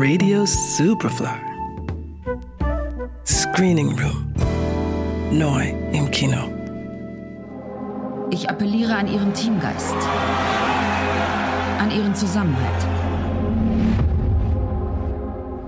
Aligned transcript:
Radio 0.00 0.46
Superfly. 0.46 1.26
Screening 3.26 3.98
Room. 3.98 4.32
Neu 5.32 5.74
im 5.92 6.08
Kino. 6.12 6.38
Ich 8.30 8.48
appelliere 8.48 8.94
an 8.94 9.08
Ihren 9.08 9.34
Teamgeist. 9.34 9.96
An 11.80 11.90
Ihren 11.90 12.14
Zusammenhalt. 12.14 12.86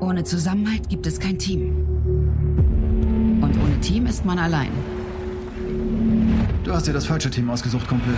Ohne 0.00 0.24
Zusammenhalt 0.24 0.88
gibt 0.88 1.06
es 1.06 1.20
kein 1.20 1.38
Team. 1.38 1.86
Und 3.40 3.56
ohne 3.62 3.78
Team 3.80 4.06
ist 4.06 4.24
man 4.24 4.40
allein. 4.40 4.72
Du 6.64 6.72
hast 6.72 6.88
dir 6.88 6.92
das 6.92 7.06
falsche 7.06 7.30
Team 7.30 7.48
ausgesucht, 7.48 7.86
Kumpel. 7.86 8.12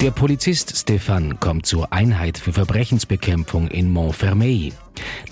Der 0.00 0.10
Polizist 0.10 0.76
Stefan 0.76 1.40
kommt 1.40 1.66
zur 1.66 1.92
Einheit 1.92 2.38
für 2.38 2.52
Verbrechensbekämpfung 2.52 3.68
in 3.68 3.90
Montfermeil. 3.90 4.72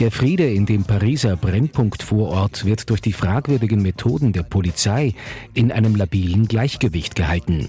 Der 0.01 0.11
Friede 0.11 0.51
in 0.51 0.67
dem 0.67 0.85
Pariser 0.85 1.37
Brennpunktvorort 1.37 2.65
wird 2.65 2.91
durch 2.91 3.01
die 3.01 3.13
fragwürdigen 3.13 3.83
Methoden 3.83 4.33
der 4.33 4.43
Polizei 4.43 5.15
in 5.55 5.73
einem 5.73 5.95
labilen 5.95 6.49
Gleichgewicht 6.49 7.15
gehalten. 7.15 7.69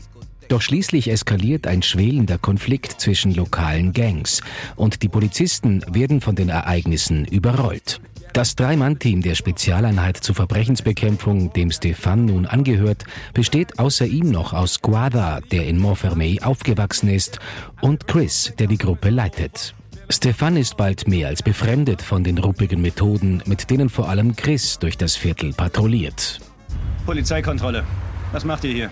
Doch 0.49 0.61
schließlich 0.61 1.09
eskaliert 1.09 1.67
ein 1.67 1.81
schwelender 1.83 2.37
Konflikt 2.37 2.99
zwischen 2.99 3.33
lokalen 3.33 3.93
Gangs 3.93 4.41
und 4.75 5.01
die 5.03 5.09
Polizisten 5.09 5.83
werden 5.91 6.21
von 6.21 6.35
den 6.35 6.49
Ereignissen 6.49 7.25
überrollt. 7.25 8.01
Das 8.33 8.55
Drei-Mann-Team 8.55 9.21
der 9.21 9.35
Spezialeinheit 9.35 10.17
zur 10.17 10.33
Verbrechensbekämpfung, 10.33 11.53
dem 11.53 11.69
Stefan 11.69 12.25
nun 12.25 12.47
angehört, 12.47 13.03
besteht 13.35 13.77
außer 13.77 14.07
ihm 14.07 14.31
noch 14.31 14.53
aus 14.53 14.81
Guada, 14.81 15.39
der 15.51 15.67
in 15.67 15.77
Montfermeil 15.77 16.39
aufgewachsen 16.41 17.09
ist, 17.09 17.37
und 17.81 18.07
Chris, 18.07 18.51
der 18.57 18.65
die 18.65 18.79
Gruppe 18.79 19.11
leitet. 19.11 19.75
Stefan 20.09 20.57
ist 20.57 20.77
bald 20.77 21.07
mehr 21.07 21.27
als 21.27 21.43
befremdet 21.43 22.01
von 22.01 22.23
den 22.23 22.39
ruppigen 22.39 22.81
Methoden, 22.81 23.43
mit 23.45 23.69
denen 23.69 23.89
vor 23.89 24.09
allem 24.09 24.35
Chris 24.35 24.79
durch 24.79 24.97
das 24.97 25.15
Viertel 25.15 25.53
patrouilliert. 25.53 26.39
Polizeikontrolle. 27.05 27.83
Was 28.31 28.43
macht 28.45 28.63
ihr 28.63 28.73
hier? 28.73 28.89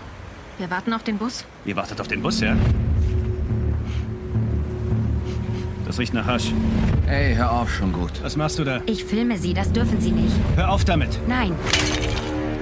Wir 0.58 0.70
warten 0.70 0.92
auf 0.92 1.02
den 1.02 1.18
Bus. 1.18 1.44
Ihr 1.64 1.74
wartet 1.74 2.00
auf 2.00 2.06
den 2.06 2.22
Bus, 2.22 2.40
ja? 2.40 2.56
Das 5.92 5.98
riecht 5.98 6.14
nach 6.14 6.24
Hasch. 6.24 6.54
Ey, 7.06 7.34
hör 7.34 7.52
auf, 7.52 7.70
schon 7.70 7.92
gut. 7.92 8.12
Was 8.22 8.34
machst 8.34 8.58
du 8.58 8.64
da? 8.64 8.80
Ich 8.86 9.04
filme 9.04 9.36
Sie, 9.36 9.52
das 9.52 9.70
dürfen 9.70 10.00
Sie 10.00 10.10
nicht. 10.10 10.34
Hör 10.56 10.70
auf 10.70 10.86
damit. 10.86 11.18
Nein. 11.28 11.52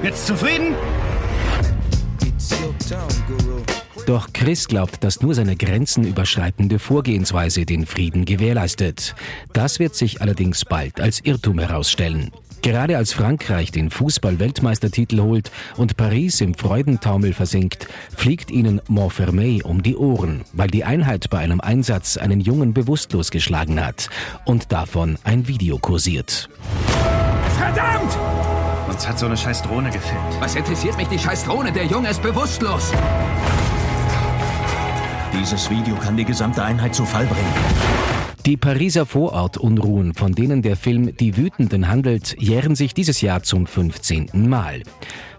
Jetzt 0.02 0.26
zufrieden? 0.26 0.74
Doch 4.06 4.32
Chris 4.32 4.68
glaubt, 4.68 5.04
dass 5.04 5.20
nur 5.20 5.34
seine 5.34 5.56
grenzenüberschreitende 5.56 6.78
Vorgehensweise 6.78 7.66
den 7.66 7.86
Frieden 7.86 8.24
gewährleistet. 8.24 9.14
Das 9.52 9.78
wird 9.78 9.94
sich 9.94 10.22
allerdings 10.22 10.64
bald 10.64 11.00
als 11.00 11.20
Irrtum 11.20 11.58
herausstellen. 11.58 12.30
Gerade 12.62 12.98
als 12.98 13.14
Frankreich 13.14 13.72
den 13.72 13.90
Fußball-Weltmeistertitel 13.90 15.20
holt 15.20 15.50
und 15.76 15.96
Paris 15.96 16.42
im 16.42 16.54
Freudentaumel 16.54 17.32
versinkt, 17.32 17.88
fliegt 18.14 18.50
ihnen 18.50 18.82
Montfermeil 18.86 19.62
um 19.62 19.82
die 19.82 19.96
Ohren, 19.96 20.42
weil 20.52 20.68
die 20.68 20.84
Einheit 20.84 21.30
bei 21.30 21.38
einem 21.38 21.60
Einsatz 21.60 22.18
einen 22.18 22.40
Jungen 22.40 22.74
bewusstlos 22.74 23.30
geschlagen 23.30 23.84
hat 23.84 24.10
und 24.44 24.72
davon 24.72 25.16
ein 25.24 25.48
Video 25.48 25.78
kursiert. 25.78 26.50
Verdammt! 27.56 28.18
Uns 28.88 29.08
hat 29.08 29.18
so 29.18 29.26
eine 29.26 29.36
scheiß 29.36 29.62
Drohne 29.62 29.90
gefilmt. 29.90 30.40
Was 30.40 30.54
interessiert 30.54 30.96
mich 30.96 31.08
die 31.08 31.18
scheiß 31.18 31.44
Drohne? 31.44 31.72
Der 31.72 31.86
Junge 31.86 32.10
ist 32.10 32.22
bewusstlos. 32.22 32.92
Dieses 35.32 35.70
Video 35.70 35.94
kann 35.96 36.16
die 36.16 36.24
gesamte 36.24 36.62
Einheit 36.62 36.94
zu 36.94 37.04
Fall 37.04 37.26
bringen. 37.26 38.19
Die 38.46 38.56
Pariser 38.56 39.04
Vorortunruhen, 39.04 40.14
von 40.14 40.32
denen 40.32 40.62
der 40.62 40.76
Film 40.76 41.14
Die 41.14 41.36
Wütenden 41.36 41.88
handelt, 41.88 42.36
jähren 42.40 42.74
sich 42.74 42.94
dieses 42.94 43.20
Jahr 43.20 43.42
zum 43.42 43.66
15. 43.66 44.30
Mal. 44.32 44.82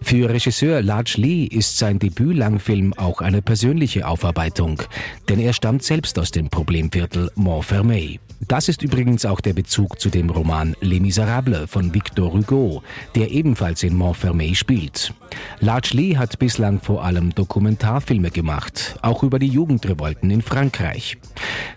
Für 0.02 0.30
Regisseur 0.30 0.84
Large 0.84 1.16
Lee 1.18 1.46
ist 1.46 1.78
sein 1.78 1.98
Debüt-Langfilm 1.98 2.94
auch 2.94 3.22
eine 3.22 3.42
persönliche 3.42 4.08
Aufarbeitung, 4.08 4.84
denn 5.30 5.40
er 5.40 5.54
stammt 5.54 5.84
selbst 5.84 6.20
aus 6.20 6.30
dem 6.30 6.50
Problemviertel 6.50 7.32
Montfermeil. 7.36 8.20
Das 8.48 8.68
ist 8.68 8.82
übrigens 8.82 9.26
auch 9.26 9.40
der 9.40 9.54
Bezug 9.54 10.00
zu 10.00 10.10
dem 10.10 10.30
Roman 10.30 10.76
Les 10.82 11.00
Miserables 11.00 11.70
von 11.70 11.94
Victor 11.94 12.34
Hugo, 12.34 12.82
der 13.14 13.30
ebenfalls 13.30 13.84
in 13.84 13.96
Montfermeil 13.96 14.56
spielt. 14.56 15.14
Large 15.60 15.92
Lee 15.94 16.18
hat 16.18 16.40
bislang 16.40 16.82
vor 16.82 17.04
allem 17.06 17.34
Dokumentarfilme 17.36 18.32
gemacht, 18.32 18.98
auch 19.04 19.22
über 19.24 19.38
die 19.38 19.48
Jugendrevolten 19.48 20.32
in 20.32 20.42
Frankreich. 20.42 21.18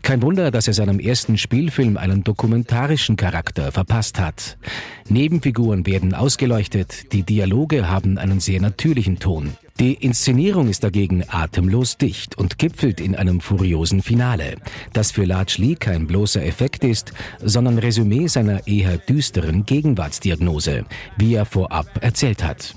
Kein 0.02 0.22
Wunder, 0.22 0.50
dass 0.50 0.66
er 0.66 0.74
seinem 0.74 0.98
ersten 0.98 1.13
Spielfilm 1.14 1.96
einen 1.96 2.24
dokumentarischen 2.24 3.16
Charakter 3.16 3.70
verpasst 3.70 4.18
hat. 4.18 4.58
Nebenfiguren 5.08 5.86
werden 5.86 6.12
ausgeleuchtet, 6.12 7.12
die 7.12 7.22
Dialoge 7.22 7.88
haben 7.88 8.18
einen 8.18 8.40
sehr 8.40 8.60
natürlichen 8.60 9.20
Ton. 9.20 9.56
Die 9.80 9.94
Inszenierung 9.94 10.68
ist 10.68 10.84
dagegen 10.84 11.24
atemlos 11.28 11.96
dicht 11.96 12.38
und 12.38 12.58
gipfelt 12.58 13.00
in 13.00 13.16
einem 13.16 13.40
furiosen 13.40 14.02
Finale, 14.02 14.54
das 14.92 15.10
für 15.10 15.24
Large 15.24 15.56
Lee 15.58 15.74
kein 15.74 16.06
bloßer 16.06 16.44
Effekt 16.44 16.84
ist, 16.84 17.12
sondern 17.42 17.78
Resümee 17.78 18.28
seiner 18.28 18.68
eher 18.68 18.98
düsteren 18.98 19.66
Gegenwartsdiagnose, 19.66 20.84
wie 21.18 21.34
er 21.34 21.44
vorab 21.44 21.88
erzählt 22.00 22.44
hat. 22.44 22.76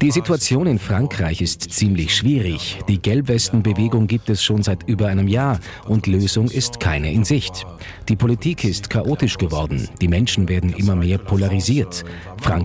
Die 0.00 0.10
Situation 0.10 0.66
in 0.66 0.78
Frankreich 0.78 1.40
ist 1.40 1.72
ziemlich 1.72 2.14
schwierig. 2.14 2.78
Die 2.88 3.00
Gelbwestenbewegung 3.00 4.06
gibt 4.06 4.30
es 4.30 4.42
schon 4.42 4.62
seit 4.62 4.88
über 4.88 5.06
einem 5.08 5.26
Jahr 5.26 5.58
und 5.86 6.06
Lösung 6.06 6.48
ist 6.48 6.78
keine 6.80 7.12
in 7.12 7.24
Sicht. 7.24 7.66
Die 8.08 8.14
Politik 8.14 8.64
ist 8.64 8.88
chaotisch 8.90 9.36
geworden. 9.36 9.88
Die 10.00 10.08
Menschen 10.08 10.48
werden 10.48 10.72
immer 10.72 10.94
mehr 10.94 11.18
polarisiert. 11.18 12.04
Frankreich 12.40 12.55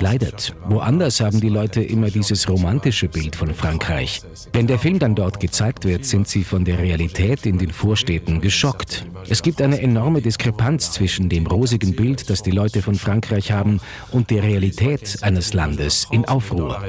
leidet. 0.00 0.54
Woanders 0.68 1.20
haben 1.20 1.40
die 1.40 1.48
Leute 1.48 1.82
immer 1.82 2.10
dieses 2.10 2.48
romantische 2.48 3.08
Bild 3.08 3.36
von 3.36 3.54
Frankreich. 3.54 4.22
Wenn 4.52 4.66
der 4.66 4.78
Film 4.78 4.98
dann 4.98 5.14
dort 5.14 5.40
gezeigt 5.40 5.84
wird, 5.84 6.04
sind 6.04 6.28
sie 6.28 6.44
von 6.44 6.64
der 6.64 6.78
Realität 6.78 7.46
in 7.46 7.58
den 7.58 7.70
Vorstädten 7.70 8.40
geschockt. 8.40 9.06
Es 9.28 9.42
gibt 9.42 9.60
eine 9.60 9.80
enorme 9.80 10.22
Diskrepanz 10.22 10.92
zwischen 10.92 11.28
dem 11.28 11.46
rosigen 11.46 11.96
Bild, 11.96 12.30
das 12.30 12.42
die 12.42 12.50
Leute 12.50 12.82
von 12.82 12.94
Frankreich 12.94 13.52
haben, 13.52 13.80
und 14.10 14.30
der 14.30 14.42
Realität 14.42 15.18
eines 15.22 15.52
Landes 15.52 16.06
in 16.10 16.24
Aufruhr. 16.26 16.80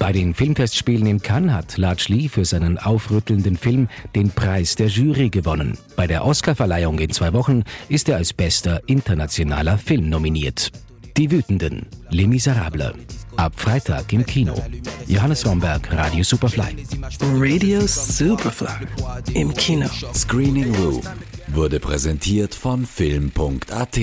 Bei 0.00 0.12
den 0.12 0.32
Filmfestspielen 0.32 1.06
in 1.06 1.20
Cannes 1.20 1.52
hat 1.52 1.76
Large 1.76 2.06
Lee 2.08 2.28
für 2.28 2.46
seinen 2.46 2.78
aufrüttelnden 2.78 3.58
Film 3.58 3.86
den 4.14 4.30
Preis 4.30 4.74
der 4.74 4.86
Jury 4.86 5.28
gewonnen. 5.28 5.76
Bei 5.94 6.06
der 6.06 6.24
Oscarverleihung 6.24 6.98
in 6.98 7.10
zwei 7.10 7.34
Wochen 7.34 7.64
ist 7.90 8.08
er 8.08 8.16
als 8.16 8.32
bester 8.32 8.80
internationaler 8.86 9.76
Film 9.76 10.08
nominiert. 10.08 10.72
Die 11.18 11.30
Wütenden, 11.30 11.86
Les 12.08 12.26
Miserables. 12.26 12.94
Ab 13.36 13.52
Freitag 13.56 14.10
im 14.14 14.24
Kino. 14.24 14.54
Johannes 15.06 15.46
Romberg, 15.46 15.92
Radio 15.92 16.24
Superfly. 16.24 16.76
Radio 17.20 17.86
Superfly. 17.86 18.86
Im 19.34 19.52
Kino. 19.52 19.86
Screening 20.14 20.74
Room 20.76 21.02
wurde 21.48 21.78
präsentiert 21.78 22.54
von 22.54 22.86
Film.at. 22.86 23.98